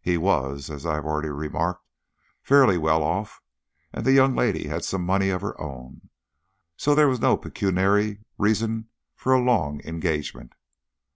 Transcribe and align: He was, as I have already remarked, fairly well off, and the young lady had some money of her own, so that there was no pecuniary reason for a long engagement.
He 0.00 0.18
was, 0.18 0.70
as 0.70 0.84
I 0.84 0.96
have 0.96 1.06
already 1.06 1.28
remarked, 1.28 1.86
fairly 2.42 2.76
well 2.76 3.00
off, 3.04 3.40
and 3.92 4.04
the 4.04 4.10
young 4.10 4.34
lady 4.34 4.66
had 4.66 4.82
some 4.84 5.06
money 5.06 5.28
of 5.30 5.40
her 5.40 5.56
own, 5.60 6.10
so 6.76 6.90
that 6.90 6.96
there 6.96 7.08
was 7.08 7.20
no 7.20 7.36
pecuniary 7.36 8.18
reason 8.38 8.88
for 9.14 9.32
a 9.32 9.40
long 9.40 9.80
engagement. 9.84 10.54